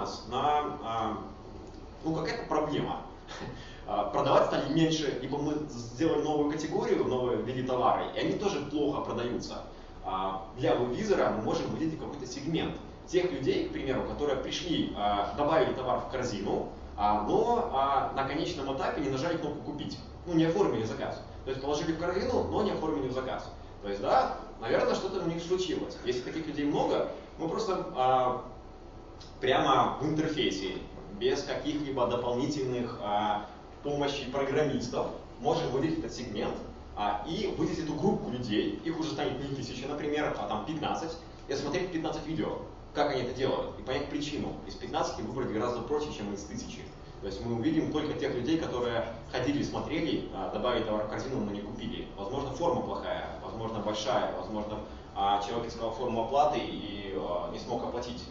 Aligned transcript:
нас 0.00 0.24
на 0.28 0.78
а, 0.82 1.18
ну, 2.04 2.14
какая-то 2.14 2.46
проблема. 2.48 3.02
А, 3.86 4.04
продавать 4.04 4.46
стали 4.46 4.72
меньше, 4.72 5.18
либо 5.20 5.38
мы 5.38 5.54
сделали 5.68 6.22
новую 6.22 6.52
категорию, 6.52 7.04
новые 7.04 7.42
виды 7.42 7.66
товары, 7.66 8.04
и 8.14 8.20
они 8.20 8.32
тоже 8.34 8.60
плохо 8.66 9.00
продаются. 9.00 9.64
А, 10.04 10.46
для 10.56 10.74
веб-визора 10.76 11.30
мы 11.36 11.42
можем 11.42 11.66
выделить 11.70 11.98
какой-то 11.98 12.26
сегмент 12.26 12.76
тех 13.06 13.30
людей, 13.32 13.68
к 13.68 13.72
примеру, 13.72 14.04
которые 14.04 14.36
пришли, 14.36 14.94
добавили 15.36 15.72
товар 15.72 15.98
в 15.98 16.12
корзину, 16.12 16.68
но 16.96 18.12
на 18.14 18.24
конечном 18.24 18.76
этапе 18.76 19.00
не 19.00 19.08
нажали 19.08 19.36
кнопку 19.38 19.72
«Купить», 19.72 19.98
ну, 20.26 20.34
не 20.34 20.44
оформили 20.44 20.84
заказ. 20.84 21.20
То 21.44 21.50
есть 21.50 21.60
положили 21.60 21.90
в 21.90 21.98
корзину, 21.98 22.44
но 22.44 22.62
не 22.62 22.70
оформили 22.70 23.08
заказ. 23.08 23.50
То 23.82 23.88
есть, 23.88 24.00
да, 24.00 24.36
наверное, 24.60 24.94
что-то 24.94 25.24
у 25.24 25.26
них 25.26 25.42
случилось. 25.42 25.98
Если 26.04 26.20
таких 26.20 26.46
людей 26.46 26.66
много, 26.66 27.08
мы 27.36 27.48
просто 27.48 28.44
прямо 29.40 29.98
в 30.00 30.06
интерфейсе, 30.06 30.74
без 31.18 31.42
каких-либо 31.42 32.06
дополнительных 32.06 32.98
помощи 33.82 34.30
программистов 34.30 35.08
можем 35.40 35.70
выделить 35.70 35.98
этот 35.98 36.12
сегмент 36.12 36.54
а, 36.96 37.24
и 37.26 37.54
выделить 37.56 37.84
эту 37.84 37.94
группу 37.94 38.30
людей, 38.30 38.80
их 38.84 38.98
уже 38.98 39.10
станет 39.10 39.40
не 39.40 39.54
тысяча, 39.54 39.86
например, 39.88 40.36
а 40.38 40.46
там 40.48 40.66
15, 40.66 41.12
и 41.48 41.54
смотреть 41.54 41.92
15 41.92 42.26
видео, 42.26 42.58
как 42.94 43.12
они 43.12 43.22
это 43.22 43.34
делают, 43.34 43.78
и 43.78 43.82
понять 43.82 44.08
причину. 44.10 44.52
Из 44.66 44.74
15 44.74 45.20
выбрать 45.20 45.50
гораздо 45.50 45.80
проще, 45.82 46.12
чем 46.12 46.32
из 46.34 46.42
тысячи. 46.44 46.80
То 47.20 47.26
есть 47.26 47.44
мы 47.44 47.54
увидим 47.54 47.92
только 47.92 48.18
тех 48.18 48.34
людей, 48.34 48.58
которые 48.58 49.04
ходили, 49.30 49.62
смотрели, 49.62 50.28
а, 50.34 50.50
добавили 50.52 50.84
товар 50.84 51.06
в 51.06 51.10
корзину, 51.10 51.40
но 51.40 51.50
не 51.50 51.60
купили. 51.60 52.06
Возможно, 52.16 52.50
форма 52.50 52.82
плохая, 52.82 53.38
возможно, 53.42 53.78
большая, 53.80 54.34
возможно, 54.36 54.80
а, 55.14 55.42
человек 55.42 55.68
искал 55.68 55.92
форму 55.92 56.24
оплаты 56.24 56.58
и 56.58 57.14
а, 57.16 57.50
не 57.50 57.58
смог 57.58 57.84
оплатить. 57.84 58.22